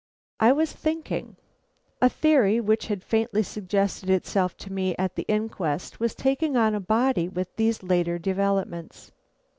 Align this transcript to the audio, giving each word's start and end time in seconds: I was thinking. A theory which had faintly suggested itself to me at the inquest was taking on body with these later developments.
I 0.39 0.51
was 0.51 0.73
thinking. 0.73 1.35
A 2.01 2.09
theory 2.09 2.59
which 2.59 2.87
had 2.87 3.03
faintly 3.03 3.43
suggested 3.43 4.09
itself 4.09 4.57
to 4.65 4.73
me 4.73 4.95
at 4.97 5.13
the 5.13 5.27
inquest 5.27 5.99
was 5.99 6.15
taking 6.15 6.57
on 6.57 6.73
body 6.81 7.29
with 7.29 7.55
these 7.55 7.83
later 7.83 8.17
developments. 8.17 9.11